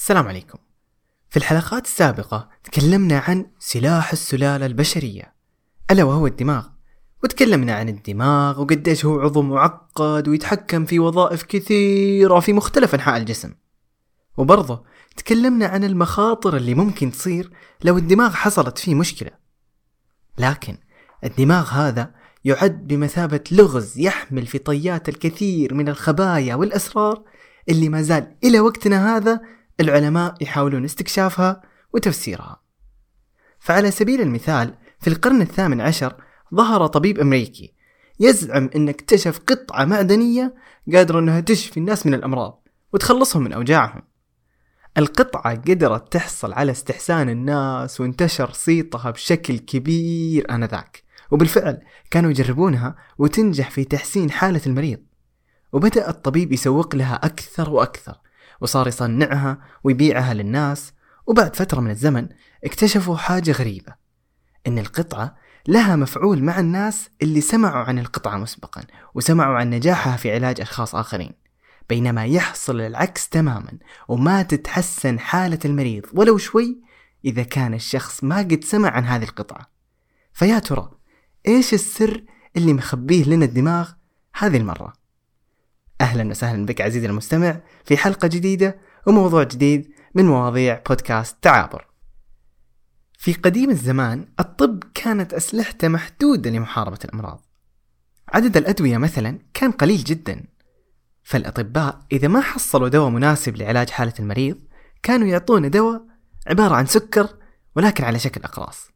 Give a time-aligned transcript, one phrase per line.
[0.00, 0.58] السلام عليكم.
[1.30, 5.34] في الحلقات السابقة تكلمنا عن سلاح السلالة البشرية
[5.90, 6.66] ألا وهو الدماغ.
[7.24, 13.54] وتكلمنا عن الدماغ وقديش هو عضو معقد ويتحكم في وظائف كثيرة في مختلف أنحاء الجسم.
[14.36, 14.84] وبرضه
[15.16, 17.50] تكلمنا عن المخاطر اللي ممكن تصير
[17.84, 19.30] لو الدماغ حصلت فيه مشكلة.
[20.38, 20.76] لكن
[21.24, 22.14] الدماغ هذا
[22.44, 27.22] يعد بمثابة لغز يحمل في طيات الكثير من الخبايا والأسرار
[27.68, 31.62] اللي ما زال إلى وقتنا هذا العلماء يحاولون استكشافها
[31.94, 32.62] وتفسيرها.
[33.58, 36.14] فعلى سبيل المثال في القرن الثامن عشر
[36.54, 37.74] ظهر طبيب أمريكي
[38.20, 40.54] يزعم أنه اكتشف قطعة معدنية
[40.94, 44.02] قادرة أنها تشفي الناس من الأمراض وتخلصهم من أوجاعهم.
[44.98, 51.02] القطعة قدرت تحصل على استحسان الناس وانتشر صيتها بشكل كبير آنذاك.
[51.30, 54.98] وبالفعل كانوا يجربونها وتنجح في تحسين حالة المريض.
[55.72, 58.20] وبدأ الطبيب يسوق لها أكثر وأكثر.
[58.60, 60.92] وصار يصنعها ويبيعها للناس
[61.26, 62.28] وبعد فترة من الزمن
[62.64, 63.94] اكتشفوا حاجة غريبة
[64.66, 65.36] إن القطعة
[65.68, 68.82] لها مفعول مع الناس اللي سمعوا عن القطعة مسبقا
[69.14, 71.32] وسمعوا عن نجاحها في علاج أشخاص آخرين
[71.88, 76.80] بينما يحصل العكس تماما وما تتحسن حالة المريض ولو شوي
[77.24, 79.70] إذا كان الشخص ما قد سمع عن هذه القطعة.
[80.32, 80.90] فيا ترى
[81.48, 82.24] إيش السر
[82.56, 83.90] اللي مخبيه لنا الدماغ
[84.34, 84.92] هذه المرة؟
[86.00, 91.90] أهلا وسهلا بك عزيزي المستمع في حلقة جديدة وموضوع جديد من مواضيع بودكاست تعابر
[93.20, 97.46] في قديم الزمان الطب كانت أسلحته محدودة لمحاربة الأمراض.
[98.28, 100.44] عدد الأدوية مثلا كان قليل جدا.
[101.22, 104.58] فالأطباء إذا ما حصلوا دواء مناسب لعلاج حالة المريض
[105.02, 106.06] كانوا يعطونه دواء
[106.46, 107.28] عبارة عن سكر
[107.76, 108.88] ولكن على شكل أقراص.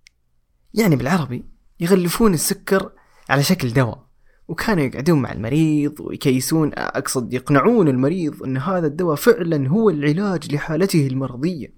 [0.75, 1.45] يعني بالعربي
[1.81, 2.93] يغلفون السكر
[3.29, 4.07] على شكل دواء.
[4.49, 6.71] وكانوا يقعدون مع المريض ويكيسون.
[6.75, 11.75] أقصد يقنعون المريض أن هذا الدواء فعلا هو العلاج لحالته المرضية.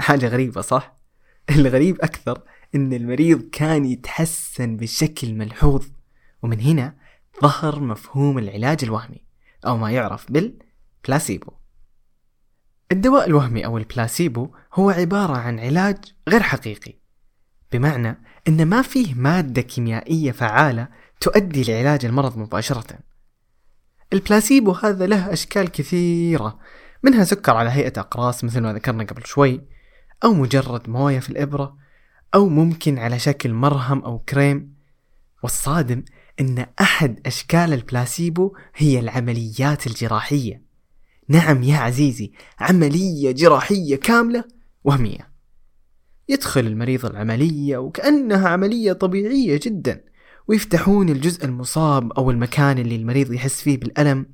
[0.00, 0.96] حاجة غريبة صح؟
[1.50, 2.42] الغريب أكثر
[2.74, 5.86] أن المريض كان يتحسن بشكل ملحوظ
[6.42, 6.96] ومن هنا
[7.42, 9.24] ظهر مفهوم العلاج الوهمي
[9.66, 11.52] أو ما يعرف بالبلاسيبو.
[12.92, 15.96] الدواء الوهمي أو البلاسيبو هو عبارة عن علاج
[16.28, 16.94] غير حقيقي
[17.72, 18.18] بمعنى
[18.48, 20.88] أن ما فيه مادة كيميائية فعالة
[21.20, 22.98] تؤدي لعلاج المرض مباشرة.
[24.12, 26.58] البلاسيبو هذا له أشكال كثيرة
[27.02, 29.60] منها سكر على هيئة أقراص مثل ما ذكرنا قبل شوي
[30.24, 31.76] أو مجرد موية في الإبرة
[32.34, 34.78] أو ممكن على شكل مرهم أو كريم.
[35.42, 36.04] والصادم
[36.40, 40.62] أن أحد أشكال البلاسيبو هي العمليات الجراحية.
[41.28, 44.44] نعم يا عزيزي عملية جراحية كاملة
[44.84, 45.37] وهمية.
[46.28, 50.04] يدخل المريض العملية وكأنها عملية طبيعية جدا
[50.48, 54.26] ويفتحون الجزء المصاب أو المكان اللي المريض يحس فيه بالألم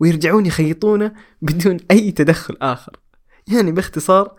[0.00, 1.12] ويرجعون يخيطونه
[1.42, 2.96] بدون أي تدخل آخر.
[3.48, 4.36] يعني باختصار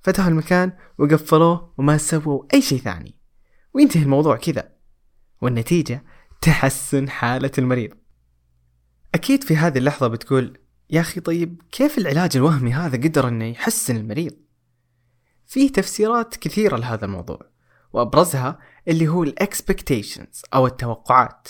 [0.00, 3.14] فتحوا المكان وقفلوه وما سووا أي شيء ثاني.
[3.74, 4.68] وينتهي الموضوع كذا.
[5.42, 6.04] والنتيجة
[6.42, 7.90] تحسن حالة المريض.
[9.14, 10.58] أكيد في هذه اللحظة بتقول
[10.90, 14.32] يا أخي طيب كيف العلاج الوهمي هذا قدر أنه يحسن المريض؟
[15.50, 17.40] فيه تفسيرات كثيرة لهذا الموضوع
[17.92, 21.48] وأبرزها اللي هو الإكسبكتيشنز أو التوقعات.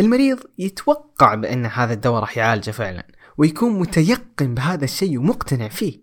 [0.00, 3.06] المريض يتوقع بأن هذا الدواء راح يعالجه فعلا
[3.38, 6.00] ويكون متيقن بهذا الشيء ومقتنع فيه.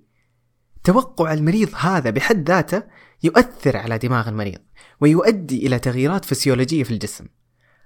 [0.83, 2.83] توقع المريض هذا بحد ذاته
[3.23, 4.59] يؤثر على دماغ المريض
[5.01, 7.25] ويؤدي إلى تغييرات فسيولوجية في الجسم.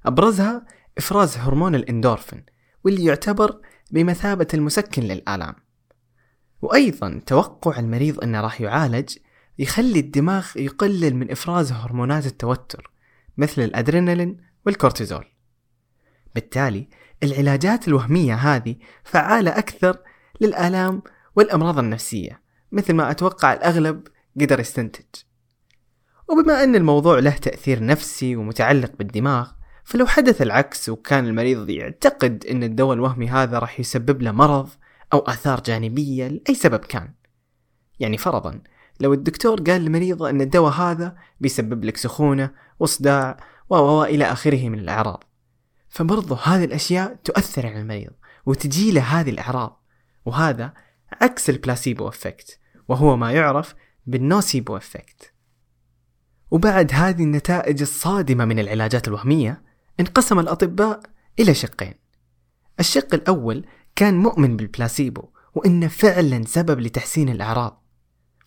[0.05, 0.65] أبرزها
[0.97, 2.45] إفراز هرمون الإندورفين
[2.83, 3.61] واللي يعتبر
[3.91, 5.66] بمثابة المسكن للآلام.
[6.61, 9.17] وأيضا توقع المريض أنه راح يعالج
[9.59, 12.91] يخلي الدماغ يقلل من إفراز هرمونات التوتر
[13.37, 15.25] مثل الأدرينالين والكورتيزول.
[16.35, 16.87] بالتالي
[17.23, 19.97] العلاجات الوهمية هذه فعالة أكثر
[20.41, 21.01] للآلام
[21.35, 22.41] والأمراض النفسية
[22.71, 24.07] مثل ما أتوقع الأغلب
[24.41, 25.05] قدر يستنتج.
[26.29, 29.51] وبما أن الموضوع له تأثير نفسي ومتعلق بالدماغ
[29.83, 34.69] فلو حدث العكس وكان المريض يعتقد أن الدواء الوهمي هذا راح يسبب له مرض
[35.13, 37.13] أو آثار جانبية لأي سبب كان.
[37.99, 38.61] يعني فرضا
[38.99, 43.37] لو الدكتور قال للمريضة أن الدواء هذا بيسبب لك سخونة وصداع
[43.69, 45.23] و إلى آخره من الأعراض.
[45.89, 48.11] فبرضه هذه الأشياء تؤثر على المريض
[48.45, 49.83] وتجي له هذه الأعراض.
[50.25, 50.73] وهذا
[51.21, 55.33] عكس ال placebo effect وهو ما يعرف بال nocebo effect.
[56.51, 59.63] وبعد هذه النتائج الصادمة من العلاجات الوهمية
[59.99, 60.99] انقسم الأطباء
[61.39, 61.93] إلى شقين.
[62.79, 63.65] الشق الأول
[63.97, 67.83] كان مؤمن بالبلاسيبو وإنه فعلا سبب لتحسين الأعراض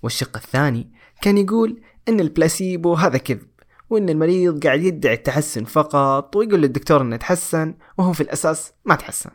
[0.02, 0.92] والشق الثاني
[1.22, 3.48] كان يقول إن البلاسيبو هذا كذب
[3.90, 9.30] وإن المريض قاعد يدعي التحسن فقط ويقول للدكتور إنه تحسن وهو في الأساس ما تحسن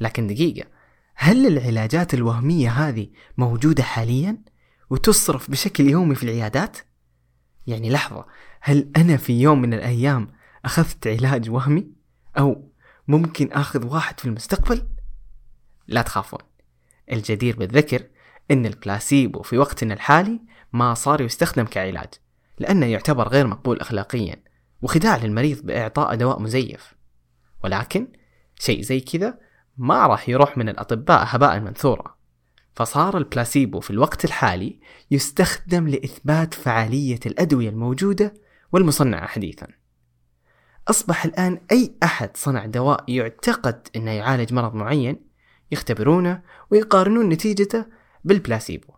[0.00, 0.68] لكن دقيقة
[1.14, 3.08] هل العلاجات الوهمية هذه
[3.38, 4.42] موجودة حاليا
[4.90, 6.78] وتصرف بشكل يومي في العيادات؟
[7.66, 8.26] يعني لحظة
[8.60, 10.28] هل أنا في يوم من الأيام
[10.64, 11.86] أخذت علاج وهمي؟
[12.38, 12.72] أو
[13.08, 14.97] ممكن آخذ واحد في المستقبل؟
[15.88, 16.40] لا تخافون.
[17.12, 18.06] الجدير بالذكر
[18.50, 20.40] أن البلاسيبو في وقتنا الحالي
[20.72, 22.08] ما صار يستخدم كعلاج
[22.58, 24.42] لأنه يعتبر غير مقبول أخلاقيا
[24.82, 26.94] وخداع للمريض بإعطاء دواء مزيف.
[27.64, 28.08] ولكن
[28.58, 29.38] شيء زي كذا
[29.76, 32.18] ما راح يروح من الأطباء هباء منثورا
[32.74, 34.80] فصار البلاسيبو في الوقت الحالي
[35.10, 38.34] يستخدم لإثبات فعالية الأدوية الموجودة
[38.72, 39.66] والمصنعة حديثا.
[40.88, 45.27] أصبح الآن أي أحد صنع دواء يعتقد أنه يعالج مرض معين
[45.70, 47.86] يختبرونه ويقارنون نتيجته
[48.24, 48.94] بالبلاسيبو.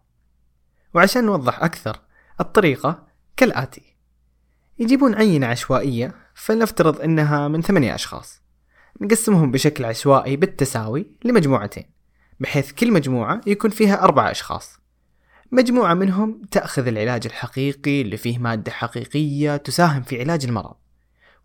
[0.95, 2.01] وعشان نوضح أكثر
[2.41, 3.07] الطريقة
[3.37, 3.97] كالآتي.
[4.79, 8.43] يجيبون عينة عشوائية فلنفترض أنها من ثمانية أشخاص.
[9.01, 11.85] نقسمهم بشكل عشوائي بالتساوي لمجموعتين
[12.41, 14.81] بحيث كل مجموعة يكون فيها أربعة أشخاص.
[15.53, 20.77] مجموعة منهم تأخذ العلاج الحقيقي اللي فيه مادة حقيقية تساهم في علاج المرض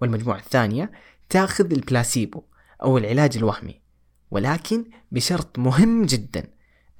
[0.01, 0.91] والمجموعة الثانية
[1.29, 2.43] تأخذ البلاسيبو
[2.83, 3.84] أو العلاج الوهمي.
[4.31, 6.43] ولكن بشرط مهم جدا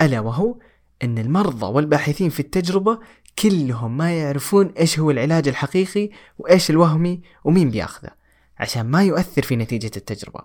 [0.01, 0.57] ألا وهو
[1.03, 2.99] أن المرضى والباحثين في التجربة
[3.39, 8.11] كلهم ما يعرفون إيش هو العلاج الحقيقي وإيش الوهمي ومين بيأخذه
[8.57, 10.39] عشان ما يؤثر في نتيجة التجربة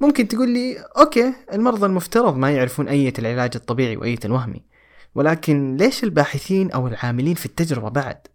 [0.00, 4.62] ممكن تقول لي أوكي المرضى المفترض ما يعرفون أية العلاج الطبيعي وأية الوهمي
[5.14, 8.26] ولكن ليش الباحثين أو العاملين في التجربة بعد؟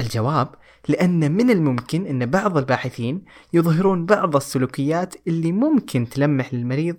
[0.00, 0.54] الجواب
[0.88, 6.96] لأن من الممكن أن بعض الباحثين يظهرون بعض السلوكيات اللي ممكن تلمح للمريض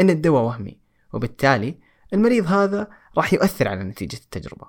[0.00, 0.78] أن الدواء وهمي
[1.12, 1.74] وبالتالي
[2.12, 4.66] المريض هذا راح يؤثر على نتيجة التجربة.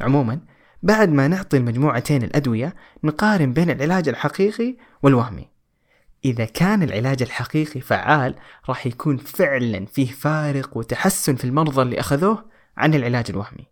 [0.00, 0.40] عموما
[0.82, 2.74] بعد ما نعطي المجموعتين الأدوية
[3.04, 5.48] نقارن بين العلاج الحقيقي والوهمي.
[6.24, 8.34] إذا كان العلاج الحقيقي فعال
[8.68, 12.44] راح يكون فعلا فيه فارق وتحسن في المرضى اللي أخذوه
[12.76, 13.71] عن العلاج الوهمي.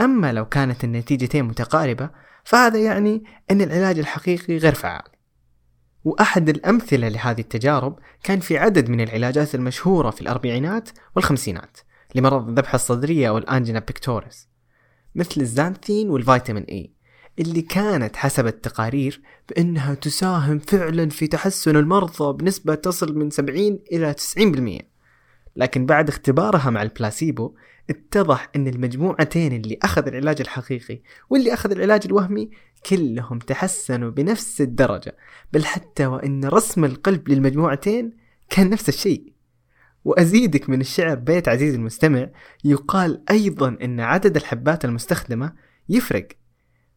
[0.00, 2.10] أما لو كانت النتيجتين متقاربة
[2.44, 5.12] فهذا يعني أن العلاج الحقيقي غير فعال.
[6.04, 11.78] وأحد الأمثلة لهذه التجارب كان في عدد من العلاجات المشهورة في الأربعينات والخمسينات
[12.14, 14.48] لمرض الذبحة الصدرية والأنجينا بيكتوريس
[15.14, 16.92] مثل الزانثين والفيتامين إي
[17.38, 24.14] اللي كانت حسب التقارير بأنها تساهم فعلا في تحسن المرضى بنسبة تصل من 70 إلى
[24.14, 24.91] 90%
[25.56, 27.54] لكن بعد اختبارها مع البلاسيبو
[27.90, 31.00] اتضح أن المجموعتين اللي أخذ العلاج الحقيقي
[31.30, 32.50] واللي أخذ العلاج الوهمي
[32.86, 35.16] كلهم تحسنوا بنفس الدرجة
[35.52, 38.12] بل حتى وأن رسم القلب للمجموعتين
[38.50, 39.32] كان نفس الشيء.
[40.04, 42.28] وأزيدك من الشعر بيت عزيز المستمع
[42.64, 45.52] يقال أيضا أن عدد الحبات المستخدمة
[45.88, 46.28] يفرق.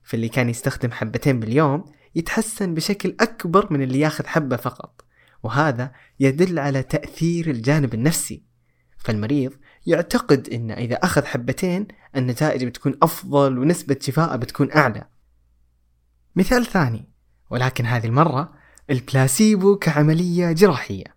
[0.03, 1.85] فاللي كان يستخدم حبتين باليوم
[2.15, 5.04] يتحسن بشكل أكبر من اللي ياخذ حبة فقط.
[5.45, 8.43] وهذا يدل على تأثير الجانب النفسي.
[8.97, 9.51] فالمريض
[9.85, 15.07] يعتقد أن إذا أخذ حبتين النتائج بتكون أفضل ونسبة شفاء بتكون أعلى.
[16.35, 17.09] مثال ثاني
[17.49, 18.53] ولكن هذه المرة
[18.89, 21.15] البلاسيبو كعملية جراحية.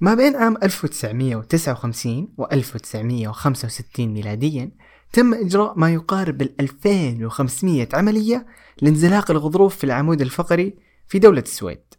[0.00, 4.70] ما بين عام 1959 و 1965 ميلاديا
[5.12, 8.46] تم إجراء ما يقارب ال 2500 عملية
[8.82, 10.74] لانزلاق الغضروف في العمود الفقري
[11.08, 11.93] في دولة السويد.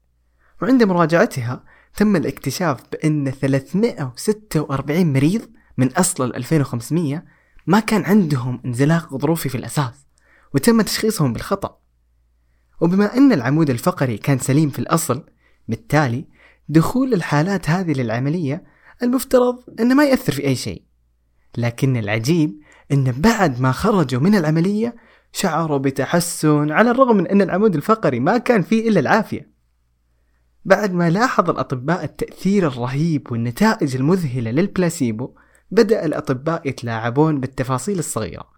[0.62, 1.63] وعند مراجعتها
[1.96, 5.42] تم الاكتشاف بأن 346 مريض
[5.78, 7.24] من أصل ال 2500
[7.68, 10.06] ما كان عندهم انزلاق غضروفي في الأساس
[10.53, 11.77] وتم تشخيصهم بالخطأ.
[12.82, 15.25] وبما أن العمود الفقري كان سليم في الأصل
[15.68, 16.25] بالتالي
[16.70, 18.63] دخول الحالات هذه للعملية
[19.03, 20.84] المفترض أنه ما يأثر في أي شيء.
[21.58, 22.60] لكن العجيب
[22.91, 24.96] أن بعد ما خرجوا من العملية
[25.32, 29.54] شعروا بتحسن على الرغم من أن العمود الفقري ما كان فيه إلا العافية.
[30.65, 35.31] بعد ما لاحظ الأطباء التأثير الرهيب والنتائج المذهلة للبلاسيبو
[35.72, 38.50] بدأ الأطباء يتلاعبون بالتفاصيل الصغيرة.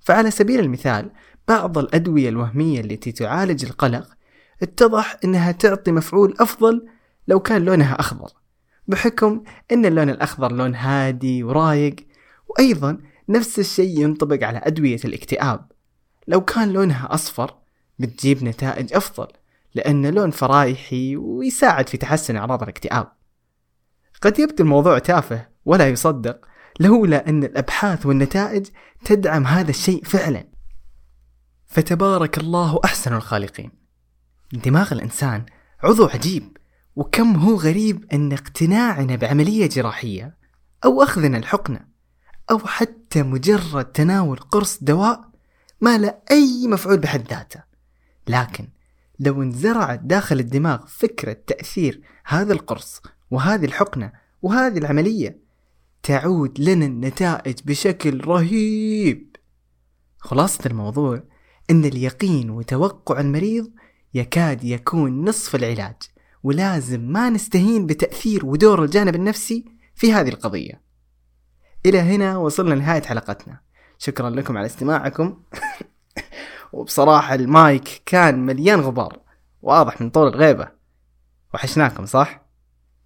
[0.00, 1.10] فعلى سبيل المثال
[1.48, 4.08] بعض الأدوية الوهمية التي تعالج القلق
[4.62, 6.86] اتضح أنها تعطي مفعول أفضل
[7.28, 8.30] لو كان لونها أخضر
[8.88, 9.42] بحكم
[9.72, 11.96] أن اللون الأخضر لون هادي ورايق
[12.48, 15.72] وأيضا نفس الشيء ينطبق على أدوية الاكتئاب.
[16.28, 17.54] لو كان لونها أصفر
[17.98, 19.26] بتجيب نتائج أفضل.
[19.74, 23.12] لأن لون فرايحي ويساعد في تحسن أعراض الاكتئاب.
[24.22, 26.46] قد يبدو الموضوع تافه ولا يصدق
[26.80, 28.66] لولا أن الأبحاث والنتائج
[29.04, 30.48] تدعم هذا الشيء فعلا.
[31.66, 33.70] فتبارك الله أحسن الخالقين.
[34.52, 35.46] دماغ الإنسان
[35.82, 36.56] عضو عجيب.
[36.96, 40.36] وكم هو غريب أن اقتناعنا بعملية جراحية
[40.84, 41.80] أو أخذنا الحقنة
[42.50, 45.30] أو حتى مجرد تناول قرص دواء
[45.80, 47.62] ما له أي مفعول بحد ذاته.
[48.28, 48.68] لكن
[49.20, 54.12] لو انزرعت داخل الدماغ فكرة تأثير هذا القرص وهذه الحقنة
[54.42, 55.40] وهذه العملية
[56.02, 59.36] تعود لنا النتائج بشكل رهيب.
[60.18, 61.22] خلاصة الموضوع
[61.70, 63.70] أن اليقين وتوقع المريض
[64.14, 65.96] يكاد يكون نصف العلاج
[66.42, 70.82] ولازم ما نستهين بتأثير ودور الجانب النفسي في هذه القضية.
[71.86, 73.60] إلى هنا وصلنا لنهاية حلقتنا.
[73.98, 75.42] شكرا لكم على استماعكم.
[76.72, 79.18] وبصراحة المايك كان مليان غبار
[79.62, 80.68] واضح من طول الغيبة.
[81.54, 82.42] وحشناكم صح؟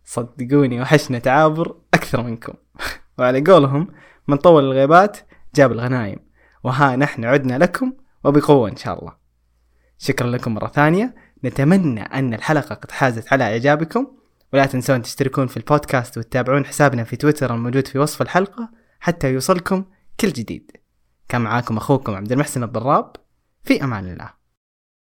[0.05, 2.53] صدقوني وحشنا تعابر أكثر منكم.
[3.19, 3.89] وعلى قولهم
[4.29, 5.19] من طول الغيبات
[5.55, 6.19] جاب الغنايم.
[6.65, 7.93] وها نحن عدنا لكم
[8.25, 9.13] وبقوة إن شاء الله.
[9.99, 11.15] شكرا لكم مرة ثانية.
[11.45, 14.07] نتمنى أن الحلقة قد حازت على إعجابكم.
[14.53, 19.85] ولا تنسون تشتركون في البودكاست وتتابعون حسابنا في تويتر الموجود في وصف الحلقة حتى يوصلكم
[20.21, 20.71] كل جديد.
[21.29, 23.17] كان معاكم أخوكم عبد المحسن الضراب.
[23.65, 24.44] في أمان الله.